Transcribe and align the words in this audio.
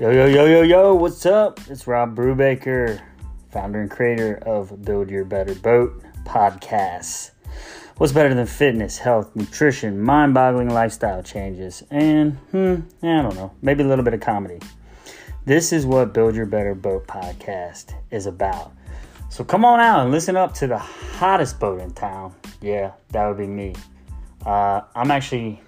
Yo, 0.00 0.10
yo, 0.10 0.26
yo, 0.26 0.44
yo, 0.44 0.62
yo, 0.62 0.92
what's 0.92 1.24
up? 1.24 1.60
It's 1.70 1.86
Rob 1.86 2.16
Brubaker, 2.16 3.00
founder 3.52 3.80
and 3.80 3.88
creator 3.88 4.42
of 4.44 4.84
Build 4.84 5.08
Your 5.08 5.24
Better 5.24 5.54
Boat 5.54 6.02
podcast. 6.24 7.30
What's 7.98 8.12
better 8.12 8.34
than 8.34 8.44
fitness, 8.44 8.98
health, 8.98 9.36
nutrition, 9.36 10.00
mind 10.02 10.34
boggling 10.34 10.68
lifestyle 10.68 11.22
changes, 11.22 11.84
and, 11.92 12.32
hmm, 12.50 12.74
I 13.04 13.22
don't 13.22 13.36
know, 13.36 13.52
maybe 13.62 13.84
a 13.84 13.86
little 13.86 14.04
bit 14.04 14.14
of 14.14 14.20
comedy. 14.20 14.58
This 15.44 15.72
is 15.72 15.86
what 15.86 16.12
Build 16.12 16.34
Your 16.34 16.46
Better 16.46 16.74
Boat 16.74 17.06
podcast 17.06 17.94
is 18.10 18.26
about. 18.26 18.72
So 19.30 19.44
come 19.44 19.64
on 19.64 19.78
out 19.78 20.00
and 20.00 20.10
listen 20.10 20.36
up 20.36 20.54
to 20.54 20.66
the 20.66 20.78
hottest 20.78 21.60
boat 21.60 21.80
in 21.80 21.92
town. 21.92 22.34
Yeah, 22.60 22.94
that 23.10 23.28
would 23.28 23.38
be 23.38 23.46
me. 23.46 23.76
Uh, 24.44 24.80
I'm 24.96 25.12
actually, 25.12 25.62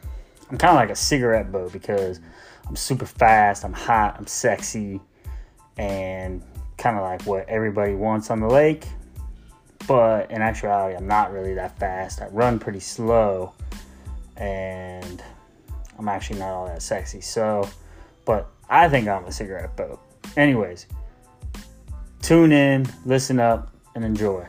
I'm 0.50 0.58
kind 0.58 0.70
of 0.72 0.80
like 0.80 0.90
a 0.90 0.96
cigarette 0.96 1.52
boat 1.52 1.72
because 1.72 2.18
I'm 2.66 2.76
super 2.76 3.06
fast, 3.06 3.64
I'm 3.64 3.72
hot, 3.72 4.16
I'm 4.18 4.26
sexy, 4.26 5.00
and 5.76 6.42
kind 6.78 6.96
of 6.96 7.02
like 7.02 7.22
what 7.22 7.48
everybody 7.48 7.94
wants 7.94 8.30
on 8.30 8.40
the 8.40 8.48
lake. 8.48 8.86
But 9.86 10.30
in 10.30 10.42
actuality, 10.42 10.96
I'm 10.96 11.06
not 11.06 11.32
really 11.32 11.54
that 11.54 11.78
fast. 11.78 12.20
I 12.20 12.26
run 12.26 12.58
pretty 12.58 12.80
slow, 12.80 13.52
and 14.36 15.22
I'm 15.98 16.08
actually 16.08 16.40
not 16.40 16.48
all 16.48 16.66
that 16.66 16.82
sexy. 16.82 17.20
So, 17.20 17.68
but 18.24 18.50
I 18.68 18.88
think 18.88 19.06
I'm 19.06 19.24
a 19.24 19.32
cigarette 19.32 19.76
boat. 19.76 20.00
Anyways, 20.36 20.86
tune 22.20 22.50
in, 22.50 22.86
listen 23.04 23.38
up, 23.38 23.72
and 23.94 24.04
enjoy. 24.04 24.46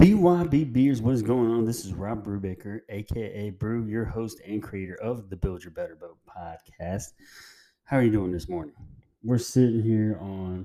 BYB 0.00 0.72
Beers, 0.72 1.02
what 1.02 1.12
is 1.12 1.20
going 1.20 1.50
on? 1.50 1.66
This 1.66 1.84
is 1.84 1.92
Rob 1.92 2.24
Brubaker, 2.24 2.80
aka 2.88 3.50
Brew, 3.50 3.84
your 3.84 4.06
host 4.06 4.40
and 4.46 4.62
creator 4.62 4.94
of 4.94 5.28
the 5.28 5.36
Build 5.36 5.62
Your 5.62 5.72
Better 5.72 5.94
Boat 5.94 6.16
podcast. 6.26 7.12
How 7.84 7.98
are 7.98 8.02
you 8.02 8.10
doing 8.10 8.32
this 8.32 8.48
morning? 8.48 8.72
We're 9.22 9.36
sitting 9.36 9.82
here 9.82 10.16
on 10.18 10.64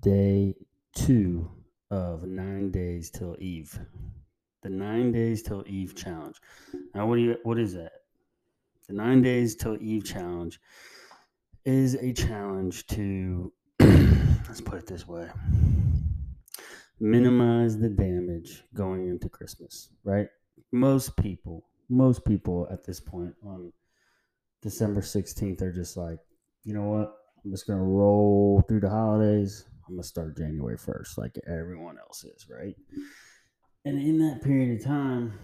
day 0.00 0.56
two 0.92 1.48
of 1.92 2.24
nine 2.24 2.72
days 2.72 3.10
till 3.10 3.36
Eve. 3.38 3.78
The 4.64 4.70
nine 4.70 5.12
days 5.12 5.44
till 5.44 5.62
Eve 5.68 5.94
challenge. 5.94 6.40
Now, 6.96 7.06
what 7.06 7.14
do 7.14 7.22
you? 7.22 7.36
What 7.44 7.60
is 7.60 7.74
that? 7.74 7.92
The 8.88 8.94
nine 8.94 9.22
days 9.22 9.54
till 9.54 9.80
Eve 9.80 10.04
challenge 10.04 10.58
is 11.64 11.94
a 11.94 12.12
challenge 12.12 12.88
to. 12.88 13.52
let's 13.78 14.60
put 14.60 14.80
it 14.80 14.86
this 14.88 15.06
way 15.06 15.30
minimize 17.04 17.78
the 17.78 17.90
damage 17.90 18.64
going 18.74 19.08
into 19.08 19.28
Christmas, 19.28 19.90
right? 20.04 20.28
Most 20.72 21.16
people, 21.16 21.66
most 21.88 22.24
people 22.24 22.66
at 22.70 22.84
this 22.84 22.98
point 22.98 23.34
on 23.44 23.72
December 24.62 25.02
16th 25.02 25.60
are 25.60 25.72
just 25.72 25.96
like, 25.96 26.18
you 26.64 26.72
know 26.72 26.84
what? 26.84 27.14
I'm 27.44 27.50
just 27.50 27.66
going 27.66 27.78
to 27.78 27.84
roll 27.84 28.64
through 28.66 28.80
the 28.80 28.88
holidays. 28.88 29.66
I'm 29.86 29.96
going 29.96 30.02
to 30.02 30.08
start 30.08 30.38
January 30.38 30.78
1st, 30.78 31.18
like 31.18 31.38
everyone 31.46 31.98
else 31.98 32.24
is, 32.24 32.46
right? 32.48 32.74
And 33.84 34.00
in 34.00 34.18
that 34.20 34.42
period 34.42 34.80
of 34.80 34.86
time, 34.86 35.34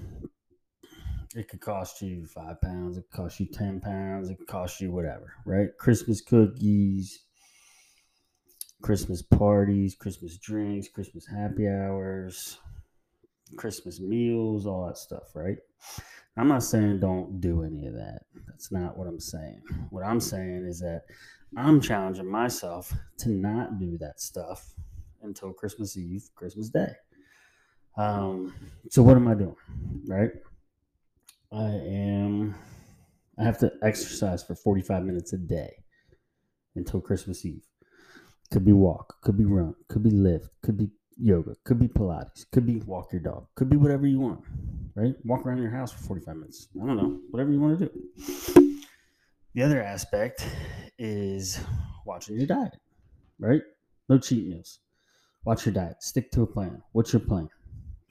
it 1.36 1.48
could 1.48 1.60
cost 1.60 2.00
you 2.00 2.26
five 2.26 2.58
pounds, 2.62 2.96
it 2.96 3.04
could 3.10 3.16
cost 3.24 3.38
you 3.38 3.46
10 3.46 3.80
pounds, 3.80 4.30
it 4.30 4.38
could 4.38 4.46
cost 4.46 4.80
you 4.80 4.90
whatever, 4.90 5.34
right? 5.44 5.68
Christmas 5.78 6.22
cookies, 6.22 7.20
Christmas 8.82 9.22
parties, 9.22 9.94
Christmas 9.94 10.38
drinks, 10.38 10.88
Christmas 10.88 11.26
happy 11.26 11.68
hours, 11.68 12.58
Christmas 13.56 14.00
meals, 14.00 14.66
all 14.66 14.86
that 14.86 14.98
stuff, 14.98 15.34
right? 15.34 15.58
I'm 16.36 16.48
not 16.48 16.62
saying 16.62 17.00
don't 17.00 17.40
do 17.40 17.64
any 17.64 17.86
of 17.86 17.94
that. 17.94 18.22
That's 18.46 18.72
not 18.72 18.96
what 18.96 19.06
I'm 19.06 19.20
saying. 19.20 19.62
What 19.90 20.04
I'm 20.04 20.20
saying 20.20 20.64
is 20.66 20.80
that 20.80 21.02
I'm 21.56 21.80
challenging 21.80 22.30
myself 22.30 22.94
to 23.18 23.30
not 23.30 23.78
do 23.78 23.98
that 23.98 24.20
stuff 24.20 24.72
until 25.22 25.52
Christmas 25.52 25.96
Eve, 25.96 26.28
Christmas 26.34 26.70
Day. 26.70 26.92
Um, 27.98 28.54
so 28.88 29.02
what 29.02 29.16
am 29.16 29.28
I 29.28 29.34
doing? 29.34 29.56
Right? 30.06 30.30
I 31.52 31.66
am 31.66 32.54
I 33.38 33.44
have 33.44 33.58
to 33.58 33.72
exercise 33.82 34.42
for 34.42 34.54
45 34.54 35.02
minutes 35.02 35.32
a 35.32 35.38
day 35.38 35.82
until 36.76 37.00
Christmas 37.00 37.44
Eve. 37.44 37.66
Could 38.50 38.64
be 38.64 38.72
walk, 38.72 39.20
could 39.22 39.36
be 39.36 39.44
run, 39.44 39.74
could 39.88 40.02
be 40.02 40.10
lift, 40.10 40.48
could 40.62 40.76
be 40.76 40.90
yoga, 41.16 41.54
could 41.64 41.78
be 41.78 41.86
Pilates, 41.86 42.44
could 42.50 42.66
be 42.66 42.78
walk 42.80 43.12
your 43.12 43.20
dog, 43.20 43.46
could 43.54 43.70
be 43.70 43.76
whatever 43.76 44.06
you 44.06 44.18
want, 44.18 44.40
right? 44.94 45.14
Walk 45.24 45.46
around 45.46 45.62
your 45.62 45.70
house 45.70 45.92
for 45.92 45.98
45 45.98 46.36
minutes. 46.36 46.68
I 46.82 46.86
don't 46.86 46.96
know, 46.96 47.20
whatever 47.30 47.52
you 47.52 47.60
want 47.60 47.78
to 47.78 47.86
do. 47.86 48.80
The 49.54 49.62
other 49.62 49.82
aspect 49.82 50.46
is 50.98 51.60
watching 52.04 52.36
your 52.36 52.46
diet, 52.46 52.76
right? 53.38 53.62
No 54.08 54.18
cheat 54.18 54.48
meals. 54.48 54.80
Watch 55.44 55.66
your 55.66 55.74
diet. 55.74 56.02
Stick 56.02 56.30
to 56.32 56.42
a 56.42 56.46
plan. 56.46 56.82
What's 56.92 57.12
your 57.12 57.20
plan? 57.20 57.48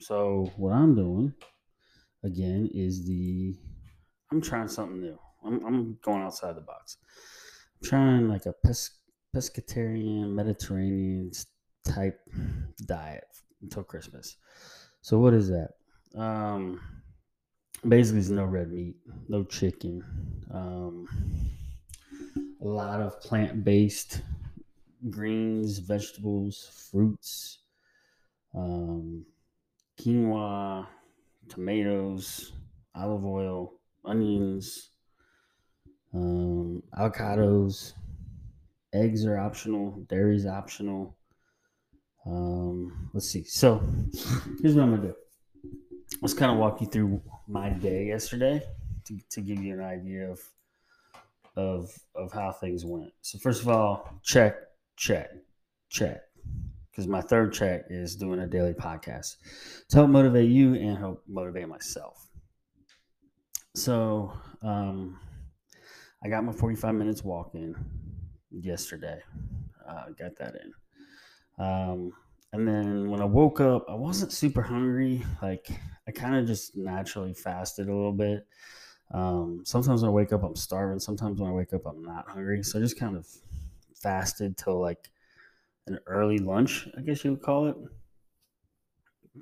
So, 0.00 0.50
what 0.56 0.72
I'm 0.72 0.94
doing 0.94 1.34
again 2.24 2.70
is 2.72 3.06
the 3.06 3.56
I'm 4.32 4.40
trying 4.40 4.68
something 4.68 5.00
new. 5.00 5.18
I'm, 5.44 5.64
I'm 5.66 5.98
going 6.02 6.22
outside 6.22 6.56
the 6.56 6.60
box. 6.60 6.98
I'm 7.82 7.88
trying 7.88 8.28
like 8.28 8.46
a 8.46 8.52
pes- 8.52 8.99
pescatarian, 9.34 10.32
Mediterranean 10.34 11.30
type 11.84 12.20
diet 12.86 13.24
until 13.62 13.82
Christmas. 13.82 14.36
So 15.02 15.18
what 15.18 15.34
is 15.34 15.48
that? 15.48 15.70
Um, 16.14 16.80
basically, 17.86 18.20
it's 18.20 18.28
no 18.28 18.44
red 18.44 18.70
meat, 18.70 18.96
no 19.28 19.44
chicken, 19.44 20.04
um, 20.52 21.06
a 22.60 22.66
lot 22.66 23.00
of 23.00 23.20
plant 23.20 23.64
based 23.64 24.22
greens, 25.08 25.78
vegetables, 25.78 26.88
fruits, 26.90 27.60
um, 28.54 29.24
quinoa, 29.98 30.86
tomatoes, 31.48 32.52
olive 32.94 33.24
oil, 33.24 33.72
onions, 34.04 34.90
um, 36.12 36.82
avocados, 36.98 37.94
eggs 38.92 39.24
are 39.26 39.38
optional, 39.38 40.04
dairy 40.08 40.36
is 40.36 40.46
optional. 40.46 41.16
Um, 42.26 43.10
let's 43.14 43.28
see. 43.28 43.44
So 43.44 43.82
here's 44.62 44.74
what 44.74 44.82
I'm 44.82 44.96
gonna 44.96 45.08
do. 45.08 45.14
Let's 46.20 46.34
kind 46.34 46.52
of 46.52 46.58
walk 46.58 46.80
you 46.80 46.86
through 46.86 47.22
my 47.48 47.70
day 47.70 48.06
yesterday 48.06 48.62
to, 49.06 49.18
to 49.30 49.40
give 49.40 49.62
you 49.62 49.74
an 49.74 49.84
idea 49.84 50.30
of 50.30 50.40
of 51.56 51.90
of 52.14 52.32
how 52.32 52.52
things 52.52 52.84
went. 52.84 53.12
So 53.22 53.38
first 53.38 53.62
of 53.62 53.68
all, 53.68 54.08
check, 54.22 54.56
check, 54.96 55.30
check. 55.88 56.22
Because 56.90 57.06
my 57.06 57.20
third 57.20 57.52
check 57.52 57.84
is 57.88 58.16
doing 58.16 58.40
a 58.40 58.46
daily 58.46 58.74
podcast 58.74 59.36
to 59.88 59.96
help 59.96 60.10
motivate 60.10 60.50
you 60.50 60.74
and 60.74 60.98
help 60.98 61.22
motivate 61.28 61.68
myself. 61.68 62.28
So 63.74 64.32
um, 64.62 65.18
I 66.24 66.28
got 66.28 66.44
my 66.44 66.52
45 66.52 66.94
minutes 66.94 67.22
walking 67.22 67.76
yesterday. 68.50 69.20
Uh, 69.86 70.06
got 70.18 70.36
that 70.36 70.56
in. 70.56 71.64
Um, 71.64 72.12
and 72.52 72.66
then 72.66 73.10
when 73.10 73.20
I 73.20 73.24
woke 73.24 73.60
up, 73.60 73.86
I 73.88 73.94
wasn't 73.94 74.32
super 74.32 74.62
hungry. 74.62 75.24
Like 75.40 75.70
I 76.08 76.10
kind 76.10 76.36
of 76.36 76.46
just 76.46 76.76
naturally 76.76 77.34
fasted 77.34 77.88
a 77.88 77.94
little 77.94 78.12
bit. 78.12 78.46
Um, 79.12 79.62
sometimes 79.64 80.02
when 80.02 80.10
I 80.10 80.12
wake 80.12 80.32
up, 80.32 80.42
I'm 80.42 80.56
starving. 80.56 80.98
Sometimes 80.98 81.40
when 81.40 81.50
I 81.50 81.52
wake 81.52 81.72
up, 81.72 81.86
I'm 81.86 82.02
not 82.02 82.28
hungry. 82.28 82.62
So 82.62 82.78
I 82.78 82.82
just 82.82 82.98
kind 82.98 83.16
of 83.16 83.26
fasted 84.00 84.56
till 84.56 84.80
like 84.80 85.10
an 85.86 85.98
early 86.06 86.38
lunch, 86.38 86.88
I 86.96 87.02
guess 87.02 87.24
you 87.24 87.32
would 87.32 87.42
call 87.42 87.68
it. 87.68 87.76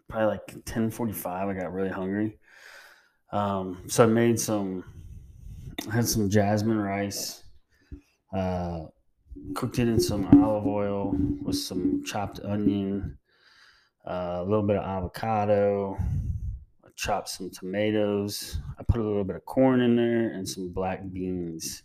Probably 0.08 0.26
like 0.26 0.64
10:45. 0.64 1.48
I 1.48 1.54
got 1.54 1.72
really 1.72 1.88
hungry. 1.88 2.38
Um, 3.32 3.84
so 3.86 4.04
I 4.04 4.06
made 4.06 4.38
some. 4.40 4.84
I 5.88 5.94
had 5.94 6.08
some 6.08 6.28
jasmine 6.28 6.78
rice. 6.78 7.44
Uh, 8.34 8.86
cooked 9.54 9.78
it 9.78 9.88
in 9.88 10.00
some 10.00 10.26
olive 10.42 10.66
oil 10.66 11.14
with 11.42 11.56
some 11.56 12.04
chopped 12.04 12.40
onion, 12.44 13.18
uh, 14.06 14.38
a 14.40 14.44
little 14.44 14.62
bit 14.62 14.76
of 14.76 14.84
avocado. 14.84 15.96
I 16.84 16.88
chopped 16.96 17.28
some 17.28 17.50
tomatoes. 17.50 18.58
I 18.78 18.82
put 18.82 19.00
a 19.00 19.04
little 19.04 19.24
bit 19.24 19.36
of 19.36 19.44
corn 19.44 19.80
in 19.80 19.96
there 19.96 20.30
and 20.30 20.48
some 20.48 20.72
black 20.72 21.00
beans. 21.12 21.82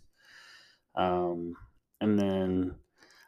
Um, 0.94 1.56
and 2.00 2.18
then 2.18 2.74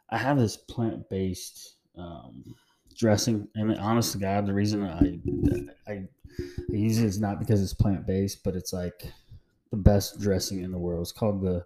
I 0.09 0.17
have 0.17 0.37
this 0.37 0.57
plant 0.57 1.09
based 1.09 1.75
um, 1.97 2.55
dressing. 2.95 3.47
And 3.55 3.77
honest 3.77 4.13
to 4.13 4.17
God, 4.17 4.45
the 4.45 4.53
reason 4.53 4.83
I, 4.83 5.19
I, 5.91 5.93
I 5.93 6.07
use 6.69 6.99
it 6.99 7.05
is 7.05 7.19
not 7.19 7.39
because 7.39 7.61
it's 7.61 7.73
plant 7.73 8.05
based, 8.05 8.43
but 8.43 8.55
it's 8.55 8.73
like 8.73 9.11
the 9.71 9.77
best 9.77 10.19
dressing 10.19 10.61
in 10.61 10.71
the 10.71 10.77
world. 10.77 11.01
It's 11.01 11.11
called 11.11 11.41
the 11.41 11.65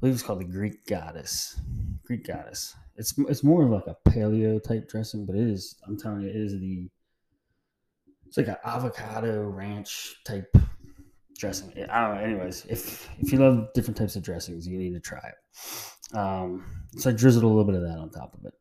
believe 0.00 0.14
it's 0.14 0.22
called 0.22 0.40
the 0.40 0.44
Greek 0.44 0.86
Goddess. 0.86 1.60
Greek 2.04 2.26
Goddess. 2.26 2.74
It's 2.96 3.14
it's 3.18 3.44
more 3.44 3.64
of 3.64 3.70
like 3.70 3.86
a 3.86 3.96
paleo 4.08 4.62
type 4.62 4.88
dressing, 4.88 5.26
but 5.26 5.36
it 5.36 5.48
is. 5.48 5.76
I'm 5.86 5.98
telling 5.98 6.22
you, 6.22 6.28
it 6.28 6.36
is 6.36 6.52
the. 6.52 6.88
It's 8.26 8.36
like 8.36 8.48
an 8.48 8.56
avocado 8.64 9.42
ranch 9.42 10.16
type 10.24 10.56
dressing. 11.38 11.72
I 11.90 12.06
don't 12.06 12.16
know. 12.16 12.22
Anyways, 12.22 12.66
if 12.68 13.08
if 13.18 13.32
you 13.32 13.38
love 13.38 13.68
different 13.74 13.96
types 13.96 14.16
of 14.16 14.22
dressings, 14.22 14.66
you 14.66 14.78
need 14.78 14.94
to 14.94 15.00
try 15.00 15.20
it. 15.20 16.16
Um, 16.16 16.64
so 16.96 17.10
I 17.10 17.12
drizzled 17.12 17.44
a 17.44 17.46
little 17.46 17.64
bit 17.64 17.74
of 17.74 17.82
that 17.82 17.98
on 17.98 18.10
top 18.10 18.34
of 18.34 18.44
it. 18.44 18.54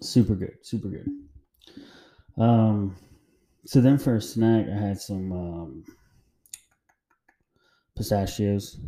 Super 0.00 0.34
good, 0.34 0.56
super 0.62 0.88
good. 0.88 1.08
Um, 2.38 2.96
so 3.66 3.80
then 3.80 3.98
for 3.98 4.16
a 4.16 4.22
snack, 4.22 4.66
I 4.68 4.80
had 4.80 5.00
some 5.00 5.32
um, 5.32 5.84
pistachios. 8.00 8.78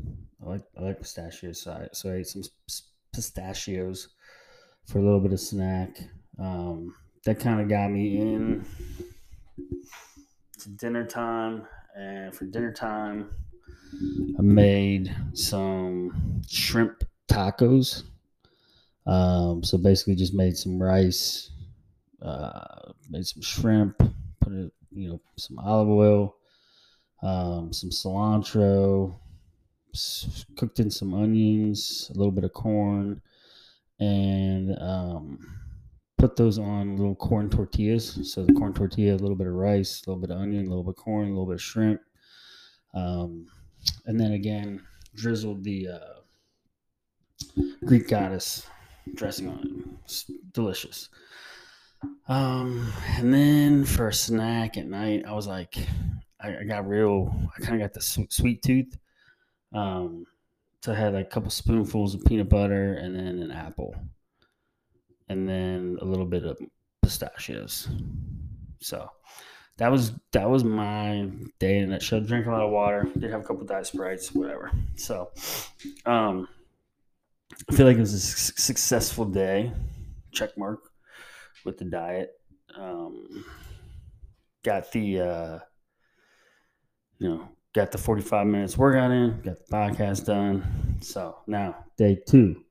I 0.42 0.48
like 0.48 0.62
I 0.78 0.82
like 0.84 0.98
pistachios, 0.98 1.60
so 1.60 1.72
I, 1.72 1.88
so 1.92 2.10
I 2.10 2.14
ate 2.14 2.26
some 2.28 2.42
pistachios 3.12 4.08
for 4.86 5.00
a 5.00 5.02
little 5.02 5.20
bit 5.20 5.34
of 5.34 5.40
snack. 5.40 5.98
Um, 6.38 6.94
that 7.26 7.38
kind 7.38 7.60
of 7.60 7.68
got 7.68 7.90
me 7.90 8.18
in 8.18 8.64
to 10.60 10.68
dinner 10.70 11.04
time, 11.04 11.66
and 11.94 12.34
for 12.34 12.46
dinner 12.46 12.72
time, 12.72 13.34
I 14.38 14.40
made 14.40 15.14
some 15.34 16.40
shrimp 16.48 17.04
tacos. 17.30 18.04
Um, 19.04 19.62
so 19.62 19.76
basically, 19.76 20.14
just 20.14 20.32
made 20.32 20.56
some 20.56 20.82
rice, 20.82 21.50
uh, 22.22 22.92
made 23.10 23.26
some 23.26 23.42
shrimp, 23.42 23.98
put 24.40 24.54
it, 24.54 24.72
you 24.90 25.10
know, 25.10 25.20
some 25.36 25.58
olive 25.58 25.90
oil, 25.90 26.36
um, 27.22 27.72
some 27.72 27.90
cilantro, 27.90 29.16
cooked 30.56 30.80
in 30.80 30.90
some 30.90 31.14
onions, 31.14 32.10
a 32.14 32.18
little 32.18 32.32
bit 32.32 32.44
of 32.44 32.52
corn, 32.52 33.20
and 34.00 34.76
um, 34.80 35.38
put 36.18 36.36
those 36.36 36.58
on 36.58 36.96
little 36.96 37.14
corn 37.14 37.50
tortillas. 37.50 38.32
So 38.32 38.44
the 38.44 38.52
corn 38.52 38.72
tortilla, 38.74 39.14
a 39.14 39.16
little 39.16 39.36
bit 39.36 39.46
of 39.46 39.54
rice, 39.54 40.02
a 40.02 40.10
little 40.10 40.20
bit 40.20 40.30
of 40.30 40.40
onion, 40.40 40.66
a 40.66 40.68
little 40.68 40.84
bit 40.84 40.90
of 40.90 40.96
corn, 40.96 41.26
a 41.26 41.30
little 41.30 41.46
bit 41.46 41.54
of 41.54 41.62
shrimp, 41.62 42.00
um, 42.94 43.46
and 44.06 44.18
then 44.18 44.32
again 44.32 44.82
drizzled 45.14 45.62
the 45.62 45.88
uh, 45.88 47.60
Greek 47.84 48.08
goddess 48.08 48.66
dressing 49.14 49.48
on 49.48 49.58
it. 49.58 49.98
It's 50.04 50.30
delicious. 50.52 51.08
Um, 52.28 52.92
and 53.16 53.32
then 53.32 53.84
for 53.84 54.08
a 54.08 54.12
snack 54.12 54.76
at 54.76 54.86
night, 54.86 55.24
I 55.26 55.32
was 55.32 55.46
like, 55.46 55.76
I, 56.42 56.58
I 56.58 56.64
got 56.64 56.88
real, 56.88 57.32
I 57.56 57.60
kind 57.60 57.80
of 57.80 57.80
got 57.80 57.94
the 57.94 58.26
sweet 58.28 58.62
tooth. 58.62 58.98
Um, 59.72 60.26
so 60.82 60.92
I 60.92 60.96
had 60.96 61.14
like 61.14 61.26
a 61.26 61.30
couple 61.30 61.50
spoonfuls 61.50 62.14
of 62.14 62.24
peanut 62.24 62.48
butter 62.48 62.94
and 62.94 63.14
then 63.14 63.38
an 63.40 63.50
apple, 63.52 63.94
and 65.28 65.48
then 65.48 65.96
a 66.00 66.04
little 66.04 66.26
bit 66.26 66.44
of 66.44 66.58
pistachios. 67.02 67.88
So 68.80 69.08
that 69.76 69.90
was 69.90 70.12
that 70.32 70.50
was 70.50 70.64
my 70.64 71.30
day 71.58 71.78
in 71.78 71.84
a 71.84 71.86
nutshell. 71.86 72.20
Drink 72.20 72.46
a 72.46 72.50
lot 72.50 72.62
of 72.62 72.70
water. 72.70 73.08
Did 73.16 73.30
have 73.30 73.42
a 73.42 73.44
couple 73.44 73.64
diet 73.64 73.86
sprites, 73.86 74.32
whatever. 74.32 74.72
So, 74.96 75.30
um, 76.04 76.48
I 77.68 77.74
feel 77.74 77.86
like 77.86 77.96
it 77.96 78.00
was 78.00 78.14
a 78.14 78.20
su- 78.20 78.54
successful 78.56 79.24
day. 79.24 79.72
Check 80.32 80.58
mark 80.58 80.80
with 81.64 81.78
the 81.78 81.84
diet. 81.84 82.32
Um, 82.76 83.44
got 84.64 84.90
the 84.92 85.20
uh, 85.20 85.58
you 87.22 87.28
know 87.28 87.48
got 87.72 87.92
the 87.92 87.98
45 87.98 88.46
minutes 88.46 88.76
workout 88.76 89.12
in, 89.12 89.40
got 89.42 89.56
the 89.64 89.72
podcast 89.72 90.26
done. 90.26 90.98
So 91.00 91.38
now 91.46 91.84
day 91.96 92.20
two. 92.26 92.64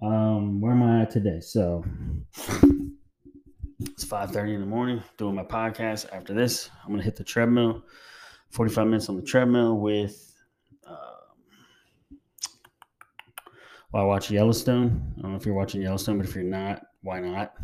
Um, 0.00 0.60
where 0.60 0.72
am 0.72 0.82
I 0.82 1.02
at 1.02 1.10
today? 1.10 1.40
So 1.40 1.84
it's 3.80 4.04
5:30 4.04 4.54
in 4.54 4.60
the 4.60 4.66
morning, 4.66 5.02
doing 5.16 5.34
my 5.34 5.42
podcast. 5.42 6.06
After 6.12 6.34
this, 6.34 6.70
I'm 6.84 6.90
gonna 6.90 7.02
hit 7.02 7.16
the 7.16 7.24
treadmill. 7.24 7.82
45 8.50 8.86
minutes 8.86 9.08
on 9.08 9.16
the 9.16 9.22
treadmill 9.22 9.78
with 9.78 10.34
um, 10.86 12.18
while 13.90 14.04
I 14.04 14.06
watch 14.06 14.30
Yellowstone. 14.30 15.14
I 15.18 15.22
don't 15.22 15.32
know 15.32 15.36
if 15.36 15.46
you're 15.46 15.54
watching 15.54 15.82
Yellowstone, 15.82 16.18
but 16.18 16.26
if 16.26 16.34
you're 16.34 16.44
not, 16.44 16.82
why 17.02 17.20
not? 17.20 17.54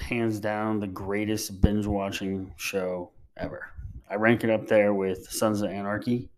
Hands 0.00 0.38
down, 0.40 0.80
the 0.80 0.86
greatest 0.86 1.60
binge 1.60 1.86
watching 1.86 2.52
show 2.56 3.12
ever. 3.36 3.72
I 4.10 4.14
rank 4.14 4.44
it 4.44 4.50
up 4.50 4.66
there 4.66 4.94
with 4.94 5.30
Sons 5.30 5.60
of 5.62 5.70
Anarchy. 5.70 6.30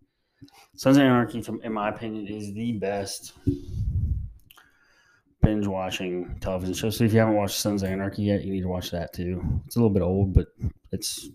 Sons 0.76 0.96
of 0.96 1.02
Anarchy, 1.02 1.44
in 1.62 1.72
my 1.72 1.88
opinion, 1.88 2.26
is 2.26 2.52
the 2.52 2.72
best 2.72 3.32
binge 5.42 5.66
watching 5.66 6.36
television 6.40 6.74
show. 6.74 6.90
So 6.90 7.04
if 7.04 7.12
you 7.12 7.20
haven't 7.20 7.36
watched 7.36 7.58
Sons 7.58 7.82
of 7.82 7.90
Anarchy 7.90 8.22
yet, 8.22 8.44
you 8.44 8.52
need 8.52 8.62
to 8.62 8.68
watch 8.68 8.90
that 8.90 9.12
too. 9.12 9.42
It's 9.66 9.76
a 9.76 9.78
little 9.78 9.92
bit 9.92 10.02
old, 10.02 10.34
but 10.34 10.48
it's, 10.90 11.28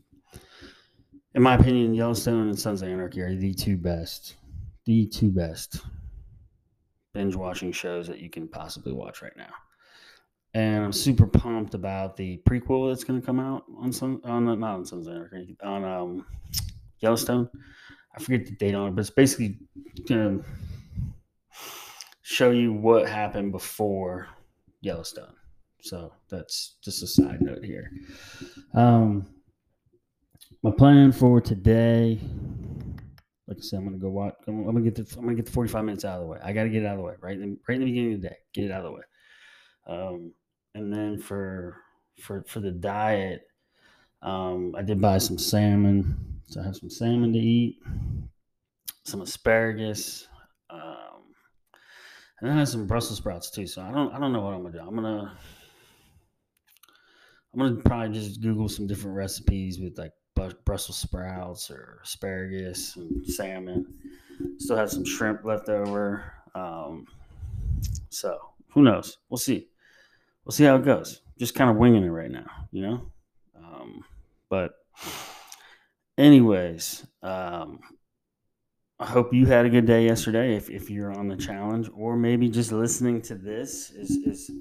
in 1.34 1.42
my 1.42 1.56
opinion, 1.56 1.94
Yellowstone 1.94 2.50
and 2.50 2.60
Sons 2.60 2.82
of 2.82 2.90
Anarchy 2.90 3.22
are 3.22 3.36
the 3.36 3.54
two 3.54 3.78
best, 3.78 4.36
the 4.86 5.08
two 5.08 5.32
best 5.32 5.82
binge 7.14 7.36
watching 7.36 7.72
shows 7.72 8.08
that 8.08 8.20
you 8.20 8.30
can 8.30 8.48
possibly 8.48 8.92
watch 8.92 9.22
right 9.22 9.38
now 9.38 9.54
and 10.56 10.86
I'm 10.86 10.94
super 10.94 11.28
pumped 11.28 11.74
about 11.74 12.16
the 12.16 12.42
prequel 12.50 12.90
that's 12.90 13.04
going 13.04 13.20
to 13.20 13.26
come 13.26 13.42
out 13.42 13.66
on 13.78 13.92
some 13.92 14.22
on 14.24 14.46
not 14.46 14.76
on 14.76 14.86
Sons 14.86 15.08
on 15.62 15.84
um, 15.84 16.26
Yellowstone. 17.00 17.50
I 18.16 18.24
forget 18.24 18.46
the 18.46 18.54
date 18.54 18.74
on 18.74 18.88
it, 18.88 18.96
but 18.96 19.02
it's 19.02 19.10
basically 19.10 19.60
going 20.08 20.40
to 20.40 20.46
show 22.22 22.52
you 22.52 22.72
what 22.72 23.10
happened 23.10 23.52
before 23.52 24.30
Yellowstone. 24.80 25.34
So 25.82 26.14
that's 26.30 26.78
just 26.82 27.04
a 27.04 27.08
side 27.08 27.42
note 27.42 27.64
here. 27.64 27.92
Um, 28.74 29.28
my 30.64 30.72
plan 30.72 31.12
for 31.12 31.42
today, 31.42 32.18
like 33.46 33.58
I 33.58 33.62
said, 33.62 33.80
I'm 33.80 33.86
gonna 33.86 33.98
go 33.98 34.10
watch. 34.10 34.36
I'm 34.48 34.64
gonna 34.64 34.80
get 34.80 34.96
the 34.96 35.06
I'm 35.18 35.26
gonna 35.26 35.36
get 35.36 35.48
the 35.48 35.52
45 35.52 35.84
minutes 35.84 36.06
out 36.06 36.16
of 36.16 36.22
the 36.22 36.28
way. 36.28 36.40
I 36.42 36.54
got 36.54 36.64
to 36.64 36.70
get 36.70 36.84
it 36.84 36.86
out 36.86 36.94
of 36.94 37.00
the 37.00 37.04
way 37.04 37.14
right 37.20 37.38
in, 37.38 37.58
right 37.68 37.76
in 37.76 37.82
the 37.82 37.92
beginning 37.92 38.14
of 38.14 38.22
the 38.22 38.30
day. 38.30 38.38
Get 38.54 38.64
it 38.64 38.72
out 38.72 38.86
of 38.86 38.86
the 38.86 38.92
way. 38.94 39.04
Um, 39.88 40.32
and 40.76 40.92
then 40.94 41.18
for 41.18 41.78
for 42.22 42.44
for 42.48 42.60
the 42.60 42.72
diet, 42.72 43.48
um, 44.22 44.76
I 44.78 44.84
did 44.84 45.02
buy 45.02 45.18
some 45.18 45.38
salmon, 45.38 46.42
so 46.46 46.62
I 46.62 46.66
have 46.66 46.76
some 46.76 46.90
salmon 46.90 47.34
to 47.34 47.40
eat, 47.40 47.80
some 49.04 49.22
asparagus, 49.22 50.28
um, 50.70 51.24
and 52.40 52.50
then 52.50 52.58
I 52.58 52.60
have 52.60 52.70
some 52.70 52.86
Brussels 52.86 53.18
sprouts 53.18 53.50
too. 53.50 53.66
So 53.66 53.82
I 53.82 53.92
don't 53.92 54.14
I 54.14 54.20
don't 54.20 54.34
know 54.34 54.42
what 54.42 54.54
I'm 54.54 54.64
gonna 54.64 54.74
do. 54.74 54.80
I'm 54.80 54.96
gonna 54.96 55.38
I'm 57.54 57.60
gonna 57.60 57.82
probably 57.82 58.20
just 58.20 58.42
Google 58.42 58.68
some 58.68 58.86
different 58.86 59.16
recipes 59.16 59.80
with 59.80 59.98
like 59.98 60.12
Brussels 60.66 60.98
sprouts 60.98 61.72
or 61.72 62.02
asparagus 62.04 62.98
and 62.98 63.26
salmon. 63.26 63.88
Still 64.58 64.76
have 64.76 64.92
some 64.92 65.06
shrimp 65.06 65.46
left 65.46 65.70
over. 65.70 66.34
Um, 66.54 67.06
so 68.10 68.38
who 68.74 68.84
knows? 68.84 69.18
We'll 69.30 69.38
see 69.38 69.70
we'll 70.46 70.54
see 70.54 70.64
how 70.64 70.76
it 70.76 70.86
goes. 70.86 71.22
Just 71.38 71.56
kind 71.56 71.70
of 71.70 71.78
winging 71.78 72.04
it 72.04 72.10
right 72.10 72.32
now, 72.32 72.50
you 72.72 72.82
know. 72.82 73.12
Um, 73.58 74.06
but, 74.50 74.76
anyways, 76.18 77.06
um, 77.22 77.80
I 79.00 79.06
hope 79.06 79.34
you 79.34 79.46
had 79.46 79.66
a 79.66 79.70
good 79.70 79.86
day 79.86 80.06
yesterday. 80.06 80.56
If, 80.56 80.70
if 80.70 80.90
you're 80.90 81.12
on 81.12 81.28
the 81.28 81.36
challenge, 81.36 81.90
or 81.94 82.16
maybe 82.16 82.48
just 82.48 82.72
listening 82.72 83.22
to 83.24 83.36
this 83.36 83.92
is 83.92 84.12
is 84.12 84.52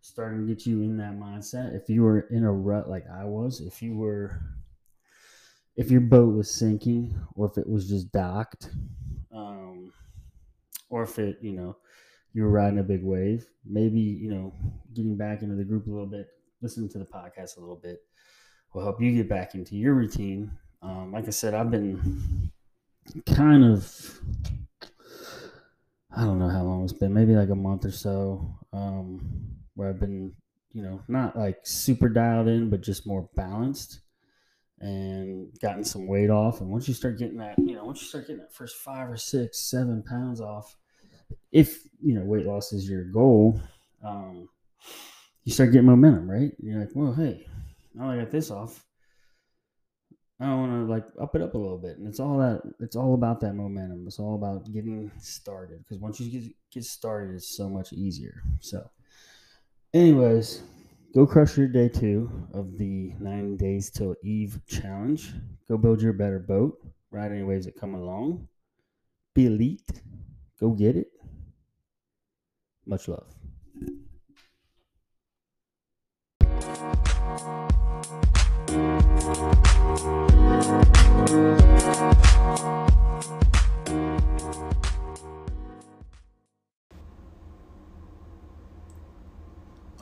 starting 0.00 0.46
to 0.46 0.54
get 0.54 0.66
you 0.66 0.82
in 0.82 0.96
that 0.96 1.14
mindset. 1.14 1.74
If 1.74 1.88
you 1.88 2.02
were 2.02 2.20
in 2.30 2.44
a 2.44 2.52
rut 2.52 2.90
like 2.90 3.04
I 3.08 3.24
was, 3.24 3.60
if 3.60 3.80
you 3.80 3.96
were, 3.96 4.40
if 5.76 5.90
your 5.90 6.00
boat 6.00 6.34
was 6.34 6.50
sinking, 6.50 7.14
or 7.36 7.46
if 7.46 7.56
it 7.56 7.68
was 7.68 7.88
just 7.88 8.10
docked, 8.10 8.70
um, 9.32 9.92
or 10.90 11.04
if 11.04 11.18
it, 11.18 11.38
you 11.40 11.52
know, 11.52 11.76
you 12.34 12.42
were 12.42 12.50
riding 12.50 12.80
a 12.80 12.82
big 12.82 13.02
wave. 13.02 13.46
Maybe, 13.64 14.00
you 14.00 14.30
know, 14.30 14.52
getting 14.92 15.16
back 15.16 15.42
into 15.42 15.54
the 15.54 15.64
group 15.64 15.86
a 15.86 15.90
little 15.90 16.06
bit, 16.06 16.26
listening 16.60 16.90
to 16.90 16.98
the 16.98 17.06
podcast 17.06 17.56
a 17.56 17.60
little 17.60 17.76
bit 17.76 18.00
will 18.74 18.82
help 18.82 19.00
you 19.00 19.14
get 19.14 19.28
back 19.28 19.54
into 19.54 19.76
your 19.76 19.94
routine. 19.94 20.50
Um, 20.82 21.12
like 21.12 21.26
I 21.28 21.30
said, 21.30 21.54
I've 21.54 21.70
been 21.70 22.50
kind 23.24 23.64
of, 23.64 24.20
I 26.14 26.22
don't 26.22 26.40
know 26.40 26.48
how 26.48 26.64
long 26.64 26.82
it's 26.82 26.92
been, 26.92 27.14
maybe 27.14 27.34
like 27.34 27.50
a 27.50 27.54
month 27.54 27.84
or 27.84 27.92
so, 27.92 28.58
um, 28.72 29.20
where 29.74 29.88
I've 29.88 30.00
been, 30.00 30.32
you 30.72 30.82
know, 30.82 31.00
not 31.06 31.36
like 31.38 31.58
super 31.62 32.08
dialed 32.08 32.48
in, 32.48 32.68
but 32.68 32.82
just 32.82 33.06
more 33.06 33.28
balanced 33.36 34.00
and 34.80 35.48
gotten 35.60 35.84
some 35.84 36.08
weight 36.08 36.30
off. 36.30 36.60
And 36.60 36.68
once 36.68 36.88
you 36.88 36.94
start 36.94 37.18
getting 37.18 37.38
that, 37.38 37.54
you 37.58 37.76
know, 37.76 37.84
once 37.84 38.02
you 38.02 38.08
start 38.08 38.26
getting 38.26 38.42
that 38.42 38.52
first 38.52 38.76
five 38.76 39.08
or 39.08 39.16
six, 39.16 39.60
seven 39.60 40.02
pounds 40.02 40.40
off, 40.40 40.76
if 41.54 41.86
you 42.02 42.14
know 42.14 42.24
weight 42.24 42.44
loss 42.44 42.72
is 42.72 42.90
your 42.90 43.04
goal, 43.04 43.58
um, 44.04 44.48
you 45.44 45.52
start 45.52 45.70
getting 45.70 45.86
momentum, 45.86 46.28
right? 46.30 46.52
You're 46.58 46.80
like, 46.80 46.90
well, 46.94 47.14
hey, 47.14 47.46
now 47.94 48.10
I 48.10 48.18
got 48.18 48.30
this 48.30 48.50
off. 48.50 48.84
I 50.40 50.52
want 50.52 50.72
to 50.72 50.92
like 50.92 51.06
up 51.20 51.36
it 51.36 51.42
up 51.42 51.54
a 51.54 51.58
little 51.58 51.78
bit, 51.78 51.96
and 51.96 52.08
it's 52.08 52.18
all 52.18 52.36
that. 52.38 52.60
It's 52.80 52.96
all 52.96 53.14
about 53.14 53.40
that 53.40 53.54
momentum. 53.54 54.04
It's 54.06 54.18
all 54.18 54.34
about 54.34 54.70
getting 54.72 55.12
started 55.20 55.78
because 55.78 56.00
once 56.00 56.18
you 56.20 56.28
get 56.28 56.52
get 56.72 56.84
started, 56.84 57.36
it's 57.36 57.56
so 57.56 57.68
much 57.68 57.92
easier. 57.92 58.42
So, 58.58 58.90
anyways, 59.94 60.60
go 61.14 61.24
crush 61.24 61.56
your 61.56 61.68
day 61.68 61.88
two 61.88 62.48
of 62.52 62.76
the 62.78 63.14
nine 63.20 63.56
days 63.56 63.90
till 63.90 64.16
Eve 64.24 64.58
challenge. 64.66 65.32
Go 65.68 65.78
build 65.78 66.02
your 66.02 66.12
better 66.12 66.40
boat. 66.40 66.84
Ride 67.12 67.30
any 67.30 67.44
waves 67.44 67.66
that 67.66 67.78
come 67.78 67.94
along. 67.94 68.48
Be 69.34 69.46
elite. 69.46 69.88
Go 70.58 70.70
get 70.70 70.96
it. 70.96 71.13
Much 72.86 73.08
love. 73.08 73.24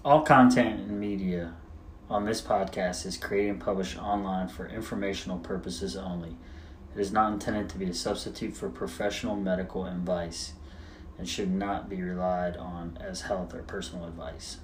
All 0.04 0.22
content 0.22 0.80
and 0.80 0.98
media 0.98 1.54
on 2.10 2.24
this 2.24 2.42
podcast 2.42 3.06
is 3.06 3.16
created 3.16 3.50
and 3.50 3.60
published 3.60 3.96
online 3.96 4.48
for 4.48 4.66
informational 4.66 5.38
purposes 5.38 5.96
only. 5.96 6.36
It 6.94 7.00
is 7.00 7.12
not 7.12 7.32
intended 7.32 7.68
to 7.70 7.78
be 7.78 7.86
a 7.86 7.94
substitute 7.94 8.56
for 8.56 8.68
professional 8.68 9.36
medical 9.36 9.86
advice 9.86 10.54
and 11.18 11.28
should 11.28 11.50
not 11.50 11.88
be 11.88 12.00
relied 12.02 12.56
on 12.56 12.98
as 13.00 13.22
health 13.22 13.54
or 13.54 13.62
personal 13.62 14.06
advice. 14.06 14.58